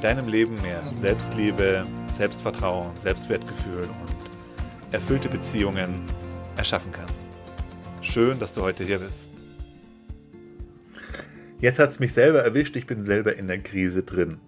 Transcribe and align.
deinem 0.00 0.28
Leben 0.28 0.60
mehr 0.62 0.82
Selbstliebe, 1.00 1.84
Selbstvertrauen, 2.16 2.96
Selbstwertgefühl 2.98 3.82
und 3.82 4.92
erfüllte 4.92 5.28
Beziehungen 5.28 6.02
erschaffen 6.56 6.92
kannst. 6.92 7.20
Schön, 8.00 8.38
dass 8.38 8.52
du 8.52 8.62
heute 8.62 8.84
hier 8.84 8.98
bist. 8.98 9.30
Jetzt 11.60 11.80
hat 11.80 11.88
es 11.88 11.98
mich 11.98 12.12
selber 12.12 12.42
erwischt, 12.44 12.76
ich 12.76 12.86
bin 12.86 13.02
selber 13.02 13.36
in 13.36 13.48
der 13.48 13.58
Krise 13.58 14.04
drin. 14.04 14.38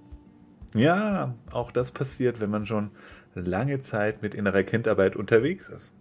Ja, 0.75 1.35
auch 1.51 1.73
das 1.73 1.91
passiert, 1.91 2.41
wenn 2.41 2.51
man 2.51 2.67
schon 2.67 2.93
lange 3.35 3.81
Zeit 3.81 4.23
mit 4.23 4.35
innerer 4.35 4.63
Kindarbeit 4.63 5.17
unterwegs 5.17 5.69
ist. 5.69 5.95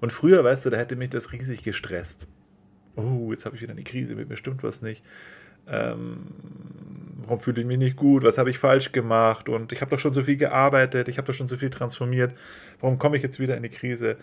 Und 0.00 0.12
früher, 0.12 0.44
weißt 0.44 0.66
du, 0.66 0.70
da 0.70 0.76
hätte 0.76 0.94
mich 0.94 1.10
das 1.10 1.32
riesig 1.32 1.64
gestresst. 1.64 2.28
Oh, 2.94 3.28
jetzt 3.32 3.46
habe 3.46 3.56
ich 3.56 3.62
wieder 3.62 3.72
eine 3.72 3.82
Krise, 3.82 4.14
mit 4.14 4.28
mir 4.28 4.36
stimmt 4.36 4.62
was 4.62 4.82
nicht. 4.82 5.04
Ähm, 5.66 6.26
warum 7.24 7.40
fühle 7.40 7.60
ich 7.60 7.66
mich 7.66 7.78
nicht 7.78 7.96
gut, 7.96 8.22
was 8.22 8.38
habe 8.38 8.50
ich 8.50 8.58
falsch 8.58 8.92
gemacht 8.92 9.48
und 9.48 9.72
ich 9.72 9.80
habe 9.80 9.90
doch 9.90 9.98
schon 9.98 10.12
so 10.12 10.22
viel 10.22 10.36
gearbeitet, 10.36 11.08
ich 11.08 11.18
habe 11.18 11.26
doch 11.26 11.34
schon 11.34 11.48
so 11.48 11.56
viel 11.56 11.70
transformiert, 11.70 12.34
warum 12.80 12.98
komme 12.98 13.16
ich 13.16 13.22
jetzt 13.22 13.40
wieder 13.40 13.56
in 13.56 13.62
die 13.62 13.68
Krise? 13.68 14.16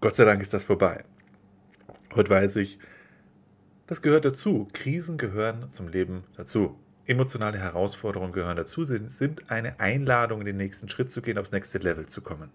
Gott 0.00 0.14
sei 0.14 0.24
Dank 0.24 0.42
ist 0.42 0.52
das 0.52 0.64
vorbei. 0.64 1.04
Heute 2.14 2.30
weiß 2.30 2.56
ich, 2.56 2.78
das 3.86 4.02
gehört 4.02 4.24
dazu. 4.24 4.68
Krisen 4.72 5.16
gehören 5.16 5.68
zum 5.70 5.88
Leben 5.88 6.24
dazu. 6.36 6.78
Emotionale 7.06 7.58
Herausforderungen 7.58 8.32
gehören 8.32 8.56
dazu, 8.56 8.84
sind, 8.84 9.12
sind 9.12 9.50
eine 9.50 9.78
Einladung, 9.78 10.40
in 10.40 10.46
den 10.46 10.56
nächsten 10.56 10.88
Schritt 10.88 11.10
zu 11.10 11.22
gehen, 11.22 11.38
aufs 11.38 11.52
nächste 11.52 11.78
Level 11.78 12.06
zu 12.06 12.20
kommen. 12.20 12.50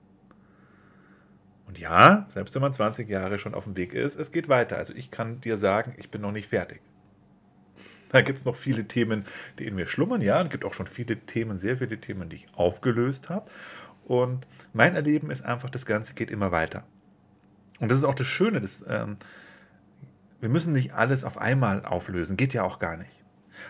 Und 1.67 1.79
ja, 1.79 2.25
selbst 2.27 2.53
wenn 2.53 2.61
man 2.61 2.73
20 2.73 3.07
Jahre 3.07 3.39
schon 3.39 3.53
auf 3.53 3.63
dem 3.63 3.77
Weg 3.77 3.93
ist, 3.93 4.19
es 4.19 4.33
geht 4.33 4.49
weiter. 4.49 4.75
Also 4.75 4.93
ich 4.93 5.09
kann 5.09 5.39
dir 5.39 5.57
sagen, 5.57 5.93
ich 5.97 6.11
bin 6.11 6.19
noch 6.19 6.33
nicht 6.33 6.49
fertig. 6.49 6.81
Da 8.11 8.21
gibt 8.21 8.39
es 8.39 8.45
noch 8.45 8.55
viele 8.55 8.87
Themen, 8.87 9.23
die 9.57 9.65
in 9.65 9.75
mir 9.75 9.87
schlummern. 9.87 10.21
Ja, 10.21 10.41
es 10.41 10.49
gibt 10.49 10.65
auch 10.65 10.73
schon 10.73 10.87
viele 10.87 11.17
Themen, 11.17 11.57
sehr 11.57 11.77
viele 11.77 11.97
Themen, 11.99 12.29
die 12.29 12.37
ich 12.37 12.47
aufgelöst 12.55 13.29
habe. 13.29 13.49
Und 14.05 14.45
mein 14.73 14.95
Erleben 14.95 15.31
ist 15.31 15.43
einfach, 15.43 15.69
das 15.69 15.85
Ganze 15.85 16.13
geht 16.13 16.29
immer 16.29 16.51
weiter. 16.51 16.83
Und 17.79 17.89
das 17.89 17.99
ist 17.99 18.03
auch 18.03 18.15
das 18.15 18.27
Schöne, 18.27 18.59
dass, 18.59 18.83
ähm, 18.87 19.17
wir 20.41 20.49
müssen 20.49 20.73
nicht 20.73 20.93
alles 20.93 21.23
auf 21.23 21.37
einmal 21.37 21.85
auflösen, 21.85 22.35
geht 22.35 22.53
ja 22.53 22.63
auch 22.63 22.79
gar 22.79 22.97
nicht. 22.97 23.11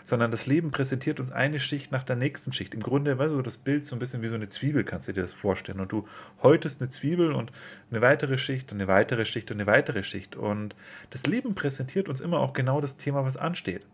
Sondern 0.06 0.32
das 0.32 0.48
Leben 0.48 0.72
präsentiert 0.72 1.20
uns 1.20 1.32
eine 1.32 1.60
Schicht 1.60 1.92
nach 1.92 2.04
der 2.04 2.16
nächsten 2.16 2.54
Schicht. 2.54 2.74
Im 2.74 2.82
Grunde, 2.82 3.20
weißt 3.20 3.34
du, 3.34 3.42
das 3.42 3.58
Bild 3.58 3.86
so 3.86 3.96
ein 3.96 4.00
bisschen 4.00 4.22
wie 4.22 4.30
so 4.30 4.36
eine 4.36 4.50
Zwiebel, 4.50 4.84
kannst 4.84 5.08
du 5.08 5.14
dir 5.14 5.22
das 5.22 5.34
vorstellen. 5.34 5.80
Und 5.80 5.92
du 5.92 6.08
häutest 6.42 6.82
eine 6.82 6.90
Zwiebel 6.90 7.34
und 7.34 7.52
eine 7.92 8.02
weitere 8.02 8.38
Schicht 8.38 8.72
und 8.72 8.80
eine 8.80 8.88
weitere 8.88 9.26
Schicht 9.26 9.52
und 9.52 9.58
eine 9.58 9.68
weitere 9.68 10.02
Schicht. 10.02 10.36
Und 10.36 10.76
das 11.12 11.28
Leben 11.28 11.54
präsentiert 11.56 12.10
uns 12.10 12.22
immer 12.22 12.40
auch 12.40 12.54
genau 12.54 12.82
das 12.82 12.98
Thema, 12.98 13.24
was 13.26 13.38
ansteht. 13.38 13.86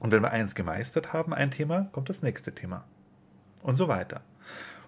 Und 0.00 0.12
wenn 0.12 0.22
wir 0.22 0.30
eins 0.30 0.54
gemeistert 0.54 1.12
haben, 1.12 1.32
ein 1.32 1.50
Thema, 1.50 1.88
kommt 1.92 2.08
das 2.08 2.22
nächste 2.22 2.52
Thema. 2.52 2.84
Und 3.62 3.76
so 3.76 3.88
weiter. 3.88 4.20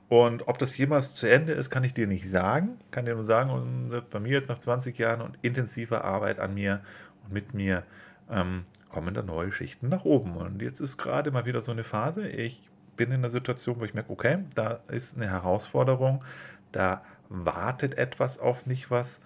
Und 0.09 0.47
ob 0.47 0.59
das 0.59 0.77
jemals 0.77 1.15
zu 1.15 1.27
Ende 1.27 1.53
ist, 1.53 1.71
kann 1.71 1.83
ich 1.85 1.95
dir 1.95 2.07
nicht 2.07 2.29
sagen. 2.29 2.79
Kann 2.91 3.07
dir 3.07 3.15
nur 3.15 3.25
sagen, 3.25 3.51
und 3.51 4.11
bei 4.11 4.21
mir 4.21 4.33
jetzt 4.33 4.49
nach 4.49 4.59
20 4.59 4.97
Jahren 4.99 5.21
und 5.21 5.39
intensiver 5.43 6.05
Arbeit 6.05 6.39
an 6.39 6.55
mir 6.55 6.81
und 7.25 7.33
mit 7.33 7.55
mir 7.55 7.83
ähm, 8.31 8.65
kommen 8.91 9.15
da 9.15 9.23
neue 9.23 9.51
Schichten 9.51 9.89
nach 9.89 10.05
oben. 10.05 10.37
Und 10.37 10.63
jetzt 10.63 10.81
ist 10.81 10.97
gerade 10.97 11.31
mal 11.31 11.45
wieder 11.45 11.61
so 11.61 11.73
eine 11.73 11.85
Phase. 11.85 12.29
Ich 12.29 12.71
bin 12.97 13.11
in 13.11 13.19
einer 13.19 13.31
Situation, 13.31 13.81
wo 13.81 13.85
ich 13.85 13.95
merke, 13.95 14.13
okay, 14.13 14.39
da 14.55 14.81
ist 14.89 15.17
eine 15.17 15.29
Herausforderung, 15.29 16.25
da 16.73 17.03
wartet 17.29 17.99
etwas 17.99 18.39
auf 18.39 18.67
mich, 18.67 18.91
was 18.91 19.21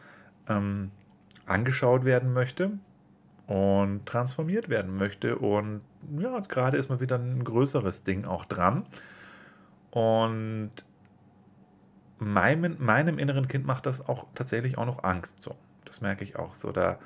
ähm, 0.48 0.90
angeschaut 1.46 2.04
werden 2.04 2.32
möchte 2.32 2.70
und 3.50 4.06
transformiert 4.06 4.68
werden 4.68 4.96
möchte. 4.96 5.36
Und 5.36 5.80
ja, 6.16 6.36
jetzt 6.36 6.48
gerade 6.48 6.76
ist 6.76 6.88
mal 6.88 7.00
wieder 7.00 7.18
ein 7.18 7.42
größeres 7.42 8.04
Ding 8.04 8.24
auch 8.24 8.44
dran. 8.44 8.86
Und 9.90 10.70
meinem, 12.20 12.76
meinem 12.78 13.18
inneren 13.18 13.48
Kind 13.48 13.66
macht 13.66 13.86
das 13.86 14.08
auch 14.08 14.26
tatsächlich 14.36 14.78
auch 14.78 14.86
noch 14.86 15.02
Angst. 15.02 15.42
So, 15.42 15.56
das 15.84 16.00
merke 16.00 16.22
ich 16.22 16.36
auch 16.36 16.54
so. 16.54 16.70
Da 16.70 17.00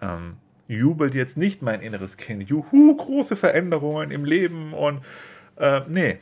ähm, 0.00 0.36
jubelt 0.68 1.16
jetzt 1.16 1.36
nicht 1.36 1.62
mein 1.62 1.80
inneres 1.80 2.16
Kind. 2.16 2.48
Juhu, 2.48 2.96
große 2.96 3.34
Veränderungen 3.34 4.12
im 4.12 4.24
Leben 4.24 4.74
und 4.74 5.04
äh, 5.56 5.80
nee. 5.88 6.20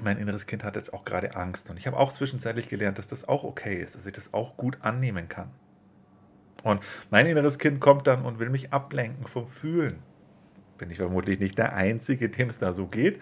Mein 0.00 0.16
inneres 0.16 0.46
Kind 0.46 0.64
hat 0.64 0.74
jetzt 0.74 0.92
auch 0.92 1.04
gerade 1.04 1.36
Angst 1.36 1.70
und 1.70 1.76
ich 1.76 1.86
habe 1.86 1.96
auch 1.96 2.12
zwischenzeitlich 2.12 2.68
gelernt, 2.68 2.98
dass 2.98 3.06
das 3.06 3.28
auch 3.28 3.44
okay 3.44 3.80
ist, 3.80 3.94
dass 3.94 4.06
ich 4.06 4.14
das 4.14 4.34
auch 4.34 4.56
gut 4.56 4.78
annehmen 4.80 5.28
kann. 5.28 5.50
Und 6.62 6.82
mein 7.10 7.26
inneres 7.26 7.58
Kind 7.58 7.80
kommt 7.80 8.06
dann 8.06 8.24
und 8.24 8.38
will 8.38 8.50
mich 8.50 8.72
ablenken 8.72 9.26
vom 9.26 9.48
Fühlen. 9.48 10.02
Bin 10.78 10.90
ich 10.90 10.96
vermutlich 10.96 11.40
nicht 11.40 11.58
der 11.58 11.74
Einzige, 11.74 12.30
dem 12.30 12.48
es 12.48 12.58
da 12.58 12.72
so 12.72 12.86
geht. 12.86 13.20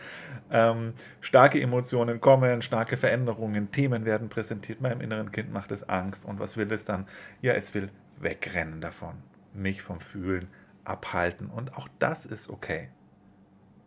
Ähm, 0.50 0.92
starke 1.20 1.60
Emotionen 1.60 2.20
kommen, 2.20 2.62
starke 2.62 2.96
Veränderungen, 2.96 3.72
Themen 3.72 4.04
werden 4.04 4.28
präsentiert. 4.28 4.80
Meinem 4.80 5.00
inneren 5.00 5.32
Kind 5.32 5.52
macht 5.52 5.72
es 5.72 5.88
Angst. 5.88 6.24
Und 6.24 6.38
was 6.38 6.56
will 6.56 6.70
es 6.70 6.84
dann? 6.84 7.06
Ja, 7.42 7.54
es 7.54 7.74
will 7.74 7.88
wegrennen 8.20 8.80
davon. 8.80 9.14
Mich 9.54 9.82
vom 9.82 10.00
Fühlen 10.00 10.48
abhalten. 10.84 11.48
Und 11.48 11.76
auch 11.76 11.88
das 11.98 12.26
ist 12.26 12.48
okay. 12.48 12.90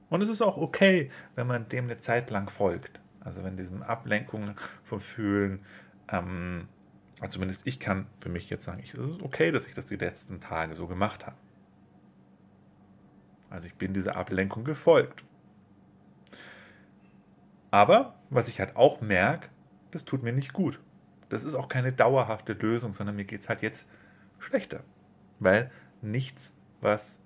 Und 0.10 0.22
es 0.22 0.28
ist 0.28 0.42
auch 0.42 0.58
okay, 0.58 1.10
wenn 1.36 1.48
man 1.48 1.70
dem 1.70 1.86
eine 1.86 1.98
Zeit 1.98 2.30
lang 2.30 2.50
folgt. 2.50 3.00
Also 3.22 3.46
wenn 3.46 3.56
diesen 3.56 3.84
Ablenkungen 3.84 4.56
vom 4.84 5.00
Fühlen 5.00 5.64
ähm, 6.10 6.68
also 7.22 7.34
zumindest 7.34 7.68
ich 7.68 7.80
kann 7.80 8.08
für 8.20 8.30
mich 8.30 8.50
jetzt 8.50 8.66
sagen, 8.66 8.82
es 8.84 8.96
ist 8.96 9.22
okay, 9.22 9.52
dass 9.52 9.68
ich 9.68 9.76
das 9.76 9.86
die 9.86 9.96
letzten 9.96 10.42
Tage 10.42 10.74
so 10.76 10.88
gemacht 10.88 11.28
habe. 11.28 11.38
Also 13.52 13.68
ich 13.68 13.76
bin 13.76 13.94
dieser 13.94 14.16
Ablenkung 14.16 14.64
gefolgt. 14.64 15.24
Aber 17.70 18.16
was 18.32 18.48
ich 18.48 18.60
halt 18.60 18.76
auch 18.76 19.02
merke, 19.02 19.50
das 19.92 20.04
tut 20.04 20.24
mir 20.24 20.34
nicht 20.34 20.52
gut. 20.52 20.80
Das 21.30 21.44
ist 21.44 21.54
auch 21.54 21.70
keine 21.70 21.94
dauerhafte 21.94 22.54
Lösung, 22.54 22.92
sondern 22.92 23.16
mir 23.16 23.26
geht 23.26 23.42
es 23.42 23.50
halt 23.50 23.62
jetzt 23.62 23.86
schlechter. 24.40 24.84
Weil 25.40 25.70
nichts, 26.02 26.54
was 26.82 27.20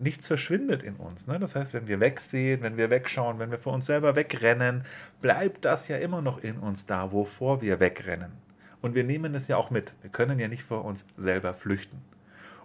nichts 0.00 0.26
verschwindet 0.26 0.82
in 0.82 0.96
uns. 0.96 1.28
Ne? 1.28 1.38
Das 1.38 1.54
heißt, 1.54 1.72
wenn 1.72 1.86
wir 1.86 2.00
wegsehen, 2.00 2.62
wenn 2.62 2.76
wir 2.76 2.90
wegschauen, 2.90 3.38
wenn 3.38 3.52
wir 3.52 3.58
vor 3.58 3.74
uns 3.74 3.86
selber 3.86 4.16
wegrennen, 4.16 4.84
bleibt 5.20 5.64
das 5.64 5.86
ja 5.86 5.98
immer 5.98 6.20
noch 6.20 6.38
in 6.38 6.58
uns 6.58 6.86
da, 6.86 7.12
wovor 7.12 7.62
wir 7.62 7.78
wegrennen. 7.78 8.45
Und 8.86 8.94
wir 8.94 9.02
nehmen 9.02 9.34
es 9.34 9.48
ja 9.48 9.56
auch 9.56 9.70
mit. 9.70 9.94
Wir 10.02 10.10
können 10.10 10.38
ja 10.38 10.46
nicht 10.46 10.62
vor 10.62 10.84
uns 10.84 11.04
selber 11.16 11.54
flüchten. 11.54 12.00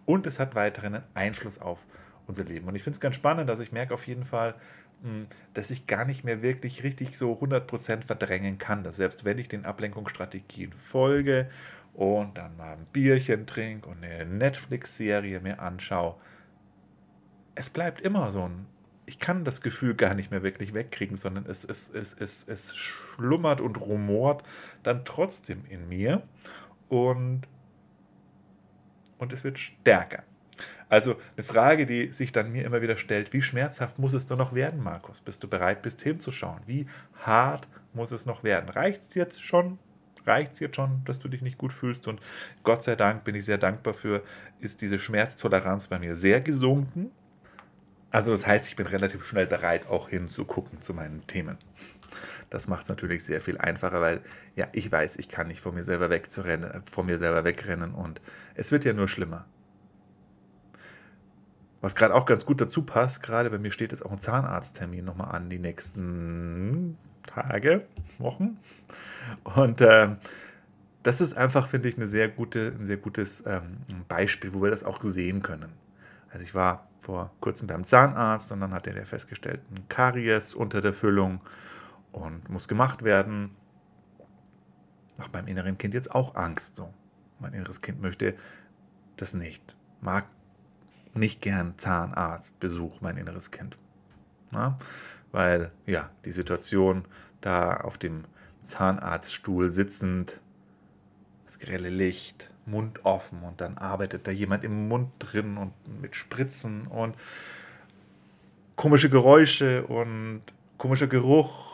Und 0.06 0.28
es 0.28 0.40
hat 0.40 0.54
weiteren 0.54 1.02
Einfluss 1.16 1.58
auf 1.58 1.80
unser 2.28 2.44
Leben. 2.44 2.68
Und 2.68 2.76
ich 2.76 2.84
finde 2.84 2.98
es 2.98 3.00
ganz 3.00 3.16
spannend. 3.16 3.50
Also 3.50 3.64
ich 3.64 3.72
merke 3.72 3.96
auf 3.96 4.06
jeden 4.06 4.24
Fall, 4.24 4.54
hm, 5.02 5.26
dass 5.56 5.72
ich 5.72 5.88
gar 5.88 6.06
nicht 6.06 6.24
mehr 6.24 6.44
wirklich 6.44 6.84
richtig 6.84 7.18
so 7.18 7.34
100% 7.42 8.04
verdrängen 8.04 8.60
kann. 8.60 8.84
Dass 8.84 8.98
selbst 8.98 9.26
wenn 9.26 9.40
ich 9.40 9.48
den 9.48 9.66
Ablenkungsstrategien 9.66 10.74
folge 10.74 11.50
und 11.96 12.38
dann 12.38 12.56
mal 12.56 12.74
ein 12.74 12.86
Bierchen 12.94 13.48
trinke 13.48 13.90
und 13.90 14.04
eine 14.04 14.24
Netflix-Serie 14.24 15.40
mir 15.40 15.60
anschaue, 15.60 16.18
es 17.56 17.72
bleibt 17.72 18.00
immer 18.00 18.32
so 18.32 18.44
ein 18.44 18.68
ich 19.06 19.20
kann 19.20 19.44
das 19.44 19.62
Gefühl 19.62 19.96
gar 19.96 20.14
nicht 20.14 20.32
mehr 20.32 20.44
wirklich 20.44 20.74
wegkriegen, 20.74 21.18
sondern 21.18 21.46
es, 21.46 21.66
es, 21.66 21.90
es, 21.90 22.14
es, 22.14 22.46
es 22.48 22.76
schlummert 22.76 23.62
und 23.62 23.80
rumort 23.82 24.44
dann 24.84 25.06
trotzdem 25.06 25.66
in 25.70 25.90
mir 25.90 26.22
und, 26.90 27.42
und 29.18 29.34
es 29.34 29.44
wird 29.44 29.60
stärker. 29.60 30.24
Also 30.92 31.16
eine 31.38 31.44
Frage, 31.46 31.86
die 31.86 32.12
sich 32.12 32.34
dann 32.34 32.52
mir 32.52 32.66
immer 32.66 32.82
wieder 32.82 32.98
stellt, 32.98 33.32
wie 33.32 33.42
schmerzhaft 33.42 33.98
muss 33.98 34.12
es 34.12 34.26
doch 34.26 34.38
noch 34.38 34.54
werden, 34.54 34.84
Markus, 34.84 35.22
bis 35.22 35.40
du 35.40 35.48
bereit 35.48 35.82
bist 35.82 36.02
hinzuschauen? 36.02 36.60
Wie 36.66 36.86
hart 37.22 37.70
muss 37.94 38.12
es 38.12 38.26
noch 38.26 38.44
werden? 38.44 38.70
Reicht 38.70 39.04
es 39.04 39.16
jetzt 39.16 39.42
schon? 39.42 39.80
Reicht 40.26 40.54
es 40.54 40.60
jetzt 40.60 40.76
schon, 40.76 41.02
dass 41.06 41.20
du 41.20 41.30
dich 41.30 41.42
nicht 41.42 41.58
gut 41.58 41.72
fühlst? 41.72 42.10
Und 42.10 42.20
Gott 42.64 42.84
sei 42.84 42.98
Dank 42.98 43.24
bin 43.24 43.36
ich 43.36 43.46
sehr 43.46 43.58
dankbar 43.58 43.94
für, 43.94 44.22
ist 44.60 44.82
diese 44.82 45.00
Schmerztoleranz 45.00 45.88
bei 45.88 45.98
mir 45.98 46.16
sehr 46.16 46.42
gesunken. 46.42 47.12
Also 48.12 48.32
das 48.32 48.46
heißt, 48.46 48.68
ich 48.68 48.76
bin 48.76 48.88
relativ 48.88 49.24
schnell 49.26 49.48
bereit, 49.48 49.88
auch 49.88 50.10
hinzugucken 50.10 50.82
zu 50.82 50.94
meinen 50.94 51.26
Themen. 51.28 51.58
Das 52.50 52.68
macht 52.68 52.84
es 52.84 52.90
natürlich 52.90 53.24
sehr 53.24 53.40
viel 53.40 53.58
einfacher, 53.58 54.02
weil 54.02 54.22
ja, 54.58 54.68
ich 54.74 54.92
weiß, 54.92 55.16
ich 55.16 55.30
kann 55.30 55.48
nicht 55.48 55.62
vor 55.62 55.72
mir 55.72 55.84
selber 55.84 56.10
wegzurennen, 56.10 56.84
vor 56.84 57.06
mir 57.06 57.18
selber 57.18 57.46
wegrennen 57.46 57.94
und 57.94 58.22
es 58.56 58.74
wird 58.74 58.84
ja 58.84 58.92
nur 58.92 59.08
schlimmer. 59.08 59.46
Was 61.80 61.96
gerade 61.96 62.14
auch 62.14 62.26
ganz 62.26 62.46
gut 62.46 62.60
dazu 62.60 62.84
passt, 62.84 63.24
gerade 63.24 63.50
bei 63.50 63.58
mir 63.58 63.72
steht 63.72 63.94
jetzt 63.94 64.06
auch 64.06 64.12
ein 64.12 64.20
Zahnarzttermin 64.20 65.06
nochmal 65.06 65.34
an, 65.34 65.50
die 65.50 65.58
nächsten 65.58 66.98
Tage, 67.26 67.86
Wochen. 68.20 68.58
Und 69.44 69.82
äh, 69.82 70.10
das 71.04 71.22
ist 71.22 71.36
einfach, 71.36 71.68
finde 71.68 71.90
ich, 71.90 71.96
eine 71.96 72.08
sehr 72.08 72.28
gute, 72.28 72.76
ein 72.80 72.86
sehr 72.86 72.98
gutes 72.98 73.44
ähm, 73.48 73.78
Beispiel, 74.08 74.54
wo 74.54 74.62
wir 74.62 74.70
das 74.70 74.84
auch 74.84 75.02
sehen 75.02 75.42
können. 75.42 75.72
Also 76.32 76.44
ich 76.44 76.56
war 76.56 76.88
vor 77.00 77.32
kurzem 77.42 77.68
beim 77.68 77.84
Zahnarzt 77.84 78.52
und 78.52 78.62
dann 78.62 78.74
hat 78.74 78.88
er 78.88 79.06
festgestellt, 79.06 79.62
ein 79.72 79.88
Karies 79.90 80.54
unter 80.54 80.82
der 80.82 80.94
Füllung 80.94 81.42
und 82.12 82.50
muss 82.50 82.68
gemacht 82.68 83.04
werden. 83.04 83.56
Macht 85.18 85.32
beim 85.32 85.48
inneren 85.48 85.78
Kind 85.78 85.94
jetzt 85.94 86.14
auch 86.14 86.36
Angst. 86.36 86.76
So, 86.76 86.94
mein 87.40 87.54
inneres 87.54 87.82
Kind 87.82 88.02
möchte 88.02 88.36
das 89.18 89.34
nicht, 89.34 89.76
mag 90.00 90.26
nicht 91.14 91.42
gern 91.42 91.78
Zahnarztbesuch, 91.78 93.02
mein 93.02 93.18
inneres 93.18 93.52
Kind. 93.52 93.78
Na? 94.52 94.78
Weil 95.32 95.72
ja, 95.86 96.10
die 96.26 96.32
Situation 96.32 97.06
da 97.42 97.76
auf 97.78 97.98
dem 97.98 98.24
Zahnarztstuhl 98.64 99.70
sitzend, 99.70 100.40
grelle 101.62 101.90
Licht, 101.90 102.52
Mund 102.66 103.06
offen 103.06 103.44
und 103.44 103.62
dann 103.62 103.78
arbeitet 103.78 104.28
da 104.28 104.32
jemand 104.32 104.64
im 104.64 104.88
Mund 104.88 105.10
drin 105.20 105.58
und 105.58 105.74
mit 106.02 106.16
Spritzen 106.16 106.88
und 106.88 107.16
komische 108.76 109.10
Geräusche 109.10 109.86
und 109.88 110.42
komischer 110.78 111.08
Geruch, 111.08 111.72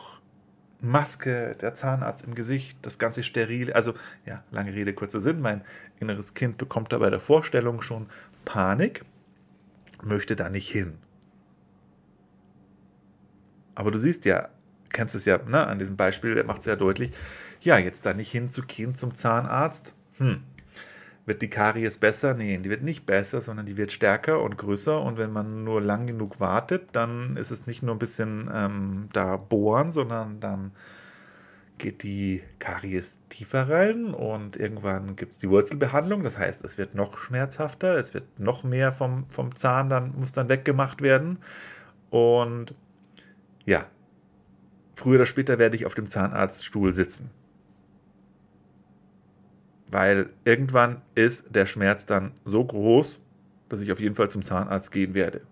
Maske, 0.80 1.56
der 1.60 1.74
Zahnarzt 1.74 2.24
im 2.24 2.34
Gesicht, 2.34 2.78
das 2.82 2.98
ganze 2.98 3.22
steril. 3.22 3.72
Also 3.72 3.94
ja, 4.26 4.44
lange 4.50 4.72
Rede, 4.72 4.92
kurzer 4.92 5.20
Sinn. 5.20 5.40
Mein 5.40 5.62
inneres 5.98 6.34
Kind 6.34 6.56
bekommt 6.58 6.92
da 6.92 6.98
bei 6.98 7.10
der 7.10 7.20
Vorstellung 7.20 7.82
schon 7.82 8.06
Panik, 8.44 9.04
möchte 10.02 10.36
da 10.36 10.48
nicht 10.48 10.70
hin. 10.70 10.98
Aber 13.74 13.90
du 13.90 13.98
siehst 13.98 14.24
ja, 14.24 14.50
kennst 14.90 15.14
es 15.14 15.24
ja 15.24 15.38
ne, 15.38 15.66
an 15.66 15.78
diesem 15.78 15.96
Beispiel, 15.96 16.42
macht 16.44 16.60
es 16.60 16.66
ja 16.66 16.76
deutlich, 16.76 17.12
ja, 17.60 17.78
jetzt 17.78 18.06
da 18.06 18.14
nicht 18.14 18.30
hinzugehen 18.30 18.94
zum 18.94 19.14
Zahnarzt, 19.14 19.94
hm, 20.18 20.42
wird 21.28 21.42
die 21.42 21.50
Karies 21.50 21.98
besser? 21.98 22.32
Nee, 22.32 22.56
die 22.56 22.70
wird 22.70 22.82
nicht 22.82 23.04
besser, 23.04 23.42
sondern 23.42 23.66
die 23.66 23.76
wird 23.76 23.92
stärker 23.92 24.40
und 24.40 24.56
größer. 24.56 24.98
Und 24.98 25.18
wenn 25.18 25.30
man 25.30 25.62
nur 25.62 25.82
lang 25.82 26.06
genug 26.06 26.40
wartet, 26.40 26.88
dann 26.92 27.36
ist 27.36 27.50
es 27.50 27.66
nicht 27.66 27.82
nur 27.82 27.94
ein 27.94 27.98
bisschen 27.98 28.50
ähm, 28.52 29.10
da 29.12 29.36
bohren, 29.36 29.90
sondern 29.90 30.40
dann 30.40 30.72
geht 31.76 32.02
die 32.02 32.42
Karies 32.58 33.18
tiefer 33.28 33.68
rein 33.68 34.14
und 34.14 34.56
irgendwann 34.56 35.16
gibt 35.16 35.32
es 35.32 35.38
die 35.38 35.50
Wurzelbehandlung. 35.50 36.24
Das 36.24 36.38
heißt, 36.38 36.64
es 36.64 36.78
wird 36.78 36.94
noch 36.94 37.18
schmerzhafter, 37.18 37.98
es 37.98 38.14
wird 38.14 38.40
noch 38.40 38.64
mehr 38.64 38.90
vom, 38.90 39.26
vom 39.28 39.54
Zahn, 39.54 39.90
dann 39.90 40.14
muss 40.18 40.32
dann 40.32 40.48
weggemacht 40.48 41.02
werden. 41.02 41.38
Und 42.08 42.74
ja, 43.66 43.84
früher 44.98 45.16
oder 45.16 45.26
später 45.26 45.58
werde 45.58 45.76
ich 45.76 45.86
auf 45.86 45.94
dem 45.94 46.08
Zahnarztstuhl 46.08 46.92
sitzen 46.92 47.30
weil 49.90 50.30
irgendwann 50.44 51.02
ist 51.14 51.54
der 51.54 51.66
Schmerz 51.66 52.06
dann 52.06 52.32
so 52.44 52.64
groß, 52.64 53.20
dass 53.68 53.80
ich 53.80 53.92
auf 53.92 54.00
jeden 54.00 54.14
Fall 54.14 54.30
zum 54.30 54.42
Zahnarzt 54.42 54.92
gehen 54.92 55.14
werde. 55.14 55.42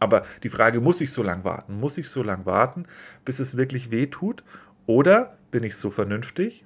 Aber 0.00 0.24
die 0.42 0.48
Frage, 0.48 0.80
muss 0.80 1.00
ich 1.00 1.12
so 1.12 1.22
lange 1.22 1.44
warten? 1.44 1.78
Muss 1.78 1.98
ich 1.98 2.08
so 2.08 2.22
lange 2.22 2.46
warten, 2.46 2.86
bis 3.24 3.38
es 3.38 3.56
wirklich 3.56 3.90
weh 3.90 4.06
tut? 4.06 4.44
Oder 4.86 5.36
bin 5.50 5.62
ich 5.62 5.76
so 5.76 5.90
vernünftig? 5.90 6.64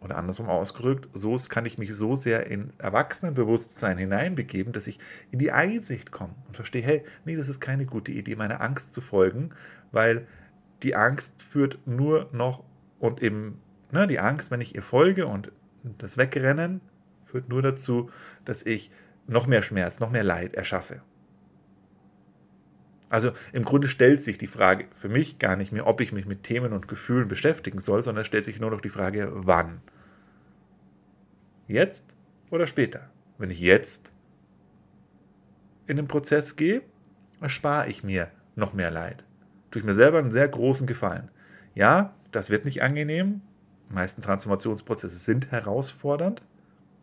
Oder 0.00 0.18
andersrum 0.18 0.48
ausgedrückt, 0.48 1.08
so 1.14 1.36
kann 1.48 1.66
ich 1.66 1.78
mich 1.78 1.92
so 1.94 2.14
sehr 2.14 2.46
in 2.46 2.72
Erwachsenenbewusstsein 2.78 3.98
hineinbegeben, 3.98 4.72
dass 4.72 4.86
ich 4.86 5.00
in 5.32 5.38
die 5.38 5.50
Einsicht 5.50 6.12
komme 6.12 6.34
und 6.46 6.54
verstehe, 6.54 6.82
hey, 6.82 7.04
nee, 7.24 7.34
das 7.34 7.48
ist 7.48 7.60
keine 7.60 7.86
gute 7.86 8.12
Idee, 8.12 8.36
meiner 8.36 8.60
Angst 8.60 8.94
zu 8.94 9.00
folgen, 9.00 9.50
weil 9.90 10.28
die 10.82 10.94
Angst 10.94 11.42
führt 11.42 11.78
nur 11.86 12.28
noch 12.32 12.64
und 12.98 13.22
eben, 13.22 13.60
ne, 13.90 14.06
die 14.06 14.20
Angst, 14.20 14.50
wenn 14.50 14.60
ich 14.60 14.74
ihr 14.74 14.82
folge 14.82 15.26
und 15.26 15.52
das 15.98 16.16
Wegrennen 16.16 16.80
führt 17.22 17.48
nur 17.48 17.62
dazu, 17.62 18.10
dass 18.44 18.64
ich 18.64 18.90
noch 19.26 19.46
mehr 19.46 19.62
Schmerz, 19.62 20.00
noch 20.00 20.10
mehr 20.10 20.24
Leid 20.24 20.54
erschaffe. 20.54 21.02
Also 23.08 23.32
im 23.52 23.64
Grunde 23.64 23.88
stellt 23.88 24.22
sich 24.22 24.36
die 24.36 24.46
Frage 24.46 24.86
für 24.94 25.08
mich 25.08 25.38
gar 25.38 25.56
nicht 25.56 25.72
mehr, 25.72 25.86
ob 25.86 26.00
ich 26.00 26.12
mich 26.12 26.26
mit 26.26 26.42
Themen 26.42 26.72
und 26.72 26.88
Gefühlen 26.88 27.28
beschäftigen 27.28 27.78
soll, 27.78 28.02
sondern 28.02 28.24
stellt 28.24 28.44
sich 28.44 28.58
nur 28.58 28.70
noch 28.70 28.80
die 28.80 28.88
Frage, 28.88 29.30
wann. 29.32 29.80
Jetzt 31.68 32.14
oder 32.50 32.66
später? 32.66 33.10
Wenn 33.38 33.50
ich 33.50 33.60
jetzt 33.60 34.12
in 35.86 35.96
den 35.96 36.08
Prozess 36.08 36.56
gehe, 36.56 36.82
erspare 37.40 37.88
ich 37.88 38.02
mir 38.02 38.30
noch 38.56 38.72
mehr 38.72 38.90
Leid. 38.90 39.25
Tue 39.76 39.80
ich 39.80 39.84
mir 39.84 39.92
selber 39.92 40.20
einen 40.20 40.32
sehr 40.32 40.48
großen 40.48 40.86
Gefallen. 40.86 41.28
Ja, 41.74 42.14
das 42.32 42.48
wird 42.48 42.64
nicht 42.64 42.82
angenehm, 42.82 43.42
die 43.90 43.94
meisten 43.94 44.22
Transformationsprozesse 44.22 45.18
sind 45.18 45.52
herausfordernd, 45.52 46.40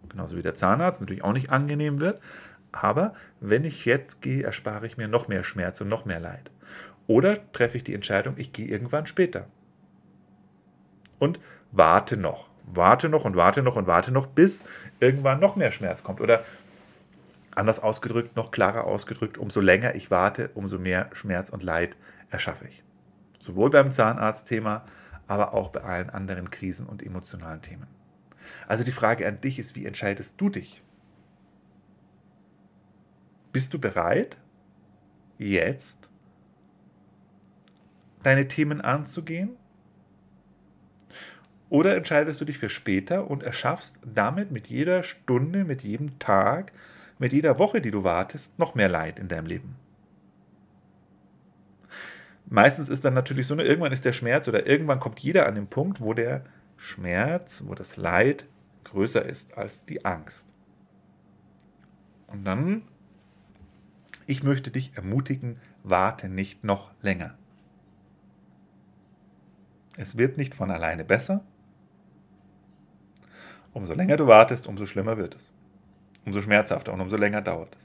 genauso 0.09 0.37
wie 0.37 0.41
der 0.41 0.55
Zahnarzt 0.55 0.99
natürlich 0.99 1.23
auch 1.23 1.33
nicht 1.33 1.51
angenehm 1.51 1.99
wird. 1.99 2.19
Aber 2.71 3.13
wenn 3.39 3.63
ich 3.63 3.85
jetzt 3.85 4.23
gehe, 4.23 4.41
erspare 4.41 4.87
ich 4.87 4.97
mir 4.97 5.07
noch 5.07 5.27
mehr 5.27 5.43
Schmerz 5.43 5.81
und 5.81 5.87
noch 5.87 6.05
mehr 6.05 6.19
Leid. 6.19 6.49
Oder 7.05 7.37
treffe 7.51 7.77
ich 7.77 7.83
die 7.83 7.93
Entscheidung, 7.93 8.33
ich 8.37 8.53
gehe 8.53 8.65
irgendwann 8.65 9.05
später. 9.05 9.45
Und 11.19 11.39
warte 11.71 12.17
noch, 12.17 12.49
warte 12.65 13.07
noch 13.07 13.23
und 13.23 13.35
warte 13.35 13.61
noch 13.61 13.75
und 13.75 13.85
warte 13.85 14.11
noch, 14.11 14.25
bis 14.25 14.63
irgendwann 14.99 15.39
noch 15.39 15.55
mehr 15.55 15.69
Schmerz 15.69 16.01
kommt. 16.03 16.21
Oder 16.21 16.43
anders 17.55 17.79
ausgedrückt, 17.79 18.35
noch 18.35 18.51
klarer 18.51 18.85
ausgedrückt, 18.85 19.37
umso 19.37 19.61
länger 19.61 19.95
ich 19.95 20.11
warte, 20.11 20.49
umso 20.53 20.79
mehr 20.79 21.09
Schmerz 21.13 21.49
und 21.49 21.63
Leid 21.63 21.97
erschaffe 22.29 22.67
ich. 22.67 22.83
Sowohl 23.39 23.69
beim 23.69 23.91
Zahnarztthema 23.91 24.85
aber 25.27 25.53
auch 25.53 25.69
bei 25.69 25.81
allen 25.81 26.09
anderen 26.09 26.49
Krisen 26.49 26.85
und 26.85 27.03
emotionalen 27.03 27.61
Themen. 27.61 27.87
Also 28.67 28.83
die 28.83 28.91
Frage 28.91 29.27
an 29.27 29.41
dich 29.41 29.59
ist, 29.59 29.75
wie 29.75 29.85
entscheidest 29.85 30.39
du 30.39 30.49
dich? 30.49 30.81
Bist 33.51 33.73
du 33.73 33.79
bereit, 33.79 34.37
jetzt 35.37 36.09
deine 38.23 38.47
Themen 38.47 38.81
anzugehen? 38.81 39.55
Oder 41.69 41.95
entscheidest 41.95 42.39
du 42.41 42.45
dich 42.45 42.57
für 42.57 42.69
später 42.69 43.29
und 43.29 43.43
erschaffst 43.43 43.95
damit 44.05 44.51
mit 44.51 44.67
jeder 44.67 45.03
Stunde, 45.03 45.63
mit 45.63 45.81
jedem 45.81 46.19
Tag, 46.19 46.71
mit 47.23 47.33
jeder 47.33 47.57
Woche, 47.57 47.81
die 47.81 47.91
du 47.91 48.03
wartest, 48.03 48.59
noch 48.59 48.75
mehr 48.75 48.89
Leid 48.89 49.17
in 49.17 49.27
deinem 49.27 49.47
Leben? 49.47 49.75
meistens 52.53 52.89
ist 52.89 53.03
dann 53.05 53.13
natürlich 53.15 53.47
so, 53.47 53.55
ne, 53.55 53.63
irgendwann 53.63 53.91
ist 53.91 54.05
der 54.05 54.13
Schmerz 54.13 54.47
oder 54.47 54.67
irgendwann 54.67 54.99
kommt 54.99 55.19
jeder 55.19 55.47
an 55.47 55.55
den 55.55 55.67
Punkt, 55.67 56.01
wo 56.01 56.13
der 56.13 56.43
Schmerz, 56.77 57.63
wo 57.65 57.75
das 57.75 57.97
Leid 57.97 58.45
größer 58.83 59.25
ist 59.25 59.57
als 59.57 59.85
die 59.85 60.05
Angst. 60.05 60.47
Und 62.27 62.45
dann, 62.45 62.83
ich 64.25 64.43
möchte 64.43 64.71
dich 64.71 64.95
ermutigen, 64.95 65.59
warte 65.83 66.29
nicht 66.29 66.63
noch 66.63 66.91
länger. 67.01 67.35
Es 69.97 70.17
wird 70.17 70.37
nicht 70.37 70.55
von 70.55 70.71
alleine 70.71 71.03
besser. 71.03 71.43
Umso 73.73 73.93
länger 73.93 74.17
du 74.17 74.27
wartest, 74.27 74.67
umso 74.67 74.85
schlimmer 74.85 75.17
wird 75.17 75.35
es. 75.35 75.52
Umso 76.25 76.41
schmerzhafter 76.41 76.93
und 76.93 77.01
umso 77.01 77.17
länger 77.17 77.41
dauert 77.41 77.75
es. 77.75 77.83